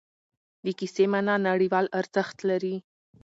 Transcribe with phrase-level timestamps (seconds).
[0.65, 2.75] د کیسې معنا نړیوال ارزښت لري.